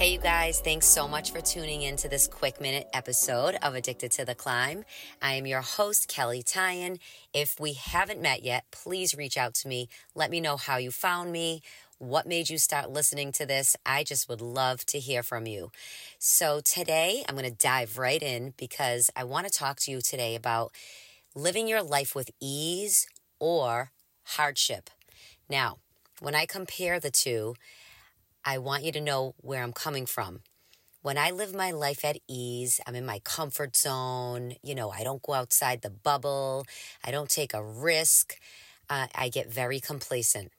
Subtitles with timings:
[0.00, 3.74] Hey, you guys, thanks so much for tuning in to this quick minute episode of
[3.74, 4.86] Addicted to the Climb.
[5.20, 6.98] I am your host, Kelley Tyan.
[7.34, 9.90] If we haven't met yet, please reach out to me.
[10.14, 11.60] Let me know how you found me.
[11.98, 13.76] What made you start listening to this?
[13.84, 15.70] I just would love to hear from you.
[16.18, 20.00] So, today I'm going to dive right in because I want to talk to you
[20.00, 20.72] today about
[21.34, 23.06] living your life with ease
[23.38, 23.90] or
[24.24, 24.88] hardship.
[25.46, 25.76] Now,
[26.20, 27.54] when I compare the two,
[28.44, 30.40] I want you to know where I'm coming from.
[31.02, 34.54] When I live my life at ease, I'm in my comfort zone.
[34.62, 36.66] You know, I don't go outside the bubble.
[37.04, 38.36] I don't take a risk.
[38.88, 40.52] Uh, I get very complacent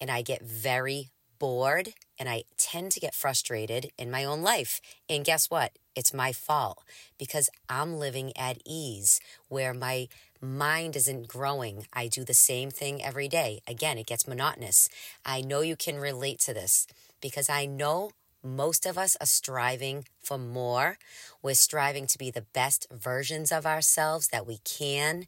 [0.00, 4.80] and I get very bored and I tend to get frustrated in my own life.
[5.08, 5.72] And guess what?
[5.94, 6.82] It's my fault
[7.18, 10.08] because I'm living at ease where my
[10.40, 11.86] mind isn't growing.
[11.92, 13.60] I do the same thing every day.
[13.66, 14.88] Again, it gets monotonous.
[15.24, 16.86] I know you can relate to this
[17.20, 18.10] because I know
[18.42, 20.98] most of us are striving for more.
[21.42, 25.26] We're striving to be the best versions of ourselves that we can,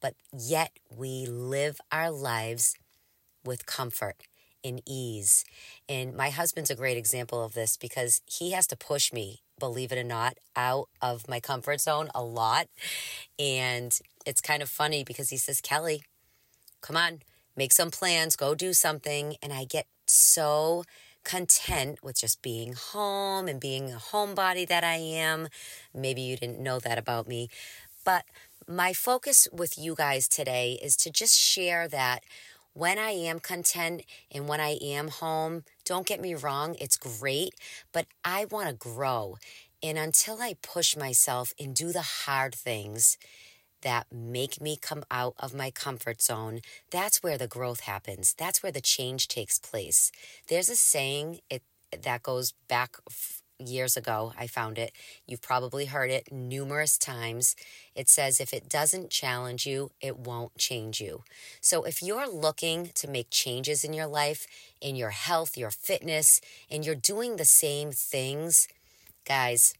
[0.00, 2.76] but yet we live our lives
[3.44, 4.16] with comfort
[4.62, 5.44] and ease.
[5.88, 9.92] And my husband's a great example of this because he has to push me, believe
[9.92, 12.68] it or not, out of my comfort zone a lot.
[13.38, 16.02] And it's kind of funny because he says, Kelley,
[16.82, 17.20] come on,
[17.56, 19.36] make some plans, go do something.
[19.42, 20.84] And I get so
[21.24, 25.48] content with just being home and being a homebody that I am.
[25.94, 27.48] Maybe you didn't know that about me.
[28.04, 28.24] But
[28.66, 32.22] my focus with you guys today is to just share that
[32.72, 37.54] when I am content and when I am home, don't get me wrong, it's great,
[37.92, 39.38] but I want to grow.
[39.82, 43.18] And until I push myself and do the hard things,
[43.82, 46.60] that make me come out of my comfort zone,
[46.90, 48.34] that's where the growth happens.
[48.36, 50.12] That's where the change takes place.
[50.48, 51.62] There's a saying it,
[52.02, 52.96] that goes back
[53.58, 54.32] years ago.
[54.38, 54.92] I found it.
[55.26, 57.54] You've probably heard it numerous times.
[57.94, 61.24] It says, if it doesn't challenge you, it won't change you.
[61.60, 64.46] So if you're looking to make changes in your life,
[64.80, 68.66] in your health, your fitness, and you're doing the same things,
[69.26, 69.74] guys,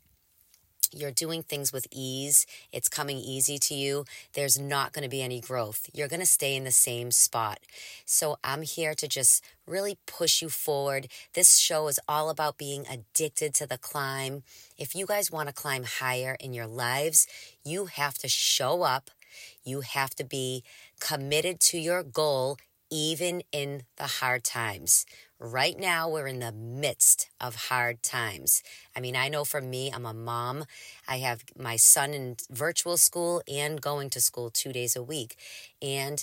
[0.93, 5.23] you're doing things with ease, it's coming easy to you, there's not going to be
[5.23, 5.89] any growth.
[5.93, 7.61] You're going to stay in the same spot.
[8.05, 11.09] So I'm here to just really push you forward.
[11.35, 14.43] This show is all about being addicted to the climb.
[14.77, 17.27] If you guys want to climb higher in your lives,
[17.65, 19.11] you have to show up.
[19.63, 20.65] You have to be
[21.01, 22.59] committed to your goal
[22.91, 25.07] even in the hard times.
[25.43, 28.63] Right now, we're in the midst of hard times.
[28.95, 30.67] I mean, I know for me, I'm a mom.
[31.09, 35.39] I have my son in virtual school and going to school two days a week.
[35.81, 36.23] And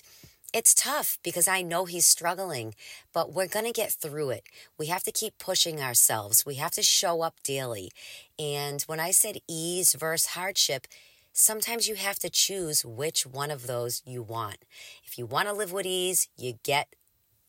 [0.53, 2.75] it's tough because I know he's struggling,
[3.11, 4.43] but we're going to get through it.
[4.77, 6.45] We have to keep pushing ourselves.
[6.45, 7.89] We have to show up daily.
[8.37, 10.85] And when I said ease versus hardship,
[11.33, 14.57] sometimes you have to choose which one of those you want.
[15.03, 16.95] If you want to live with ease, you get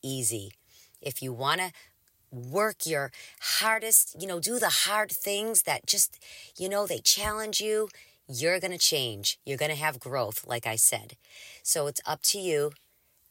[0.02, 0.52] easy.
[1.00, 1.72] If you want to
[2.30, 3.10] work your
[3.40, 6.18] hardest, you know, do the hard things that just,
[6.58, 7.88] you know, they challenge you,
[8.28, 9.38] you're going to change.
[9.46, 11.16] You're going to have growth, like I said.
[11.62, 12.72] So it's up to you.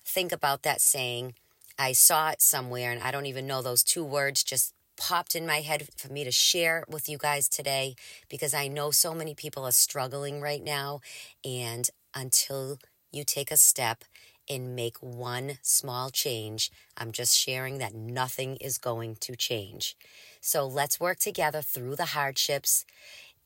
[0.04, 1.36] Think about that saying.
[1.78, 5.46] I saw it somewhere and I don't even know those two words just popped in
[5.46, 7.96] my head for me to share with you guys today
[8.30, 11.02] because I know so many people are struggling right now.
[11.46, 12.80] And until
[13.12, 14.04] you take a step
[14.50, 19.96] and make one small change, I'm just sharing that nothing is going to change.
[20.42, 22.86] So let's work together through the hardships.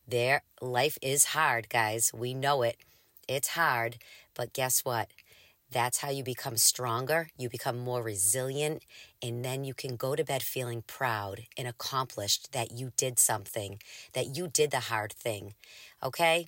[0.08, 2.12] Their life is hard, guys.
[2.14, 2.78] We know it.
[3.28, 3.98] It's hard,
[4.36, 5.10] but guess what?
[5.72, 8.84] That's how you become stronger, you become more resilient,
[9.22, 13.80] and then you can go to bed feeling proud and accomplished that you did something,
[14.12, 15.54] that you did the hard thing.
[16.04, 16.48] Okay?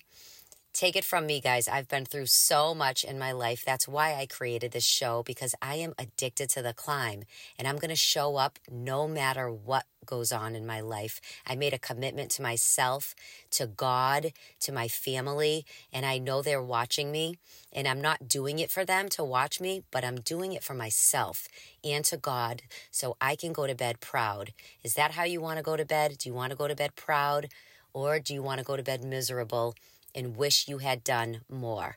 [0.74, 1.68] Take it from me, guys.
[1.68, 3.62] I've been through so much in my life.
[3.64, 7.22] That's why I created this show because I am addicted to the climb
[7.56, 11.20] and I'm going to show up no matter what goes on in my life.
[11.46, 13.14] I made a commitment to myself,
[13.52, 14.32] to God,
[14.62, 17.36] to my family, and I know they're watching me.
[17.72, 20.74] And I'm not doing it for them to watch me, but I'm doing it for
[20.74, 21.46] myself
[21.84, 24.52] and to God so I can go to bed proud.
[24.82, 26.18] Is that how you want to go to bed?
[26.18, 27.46] Do you want to go to bed proud
[27.92, 29.76] or do you want to go to bed miserable?
[30.14, 31.96] And wish you had done more.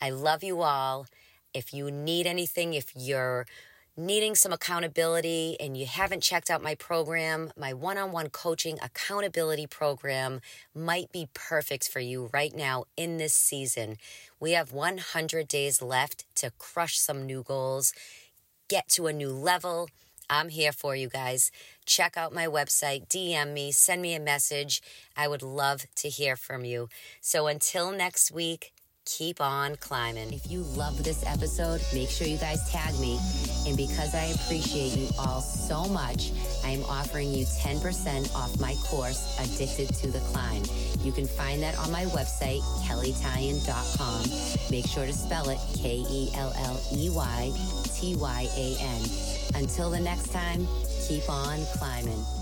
[0.00, 1.06] I love you all.
[1.52, 3.46] If you need anything, if you're
[3.96, 8.78] needing some accountability and you haven't checked out my program, my one on one coaching
[8.82, 10.40] accountability program
[10.74, 13.96] might be perfect for you right now in this season.
[14.38, 17.92] We have 100 days left to crush some new goals,
[18.68, 19.88] get to a new level.
[20.30, 21.50] I'm here for you guys.
[21.86, 24.80] Check out my website, DM me, send me a message.
[25.16, 26.88] I would love to hear from you.
[27.20, 28.72] So until next week,
[29.04, 30.32] keep on climbing.
[30.32, 33.18] If you love this episode, make sure you guys tag me.
[33.66, 36.30] And because I appreciate you all so much,
[36.64, 40.62] I am offering you 10% off my course, Addicted to the Climb.
[41.00, 44.70] You can find that on my website, kelleytyan.com.
[44.70, 47.52] Make sure to spell it K E L L E Y
[47.94, 49.39] T Y A N.
[49.60, 50.66] Until the next time,
[51.06, 52.39] keep on climbing.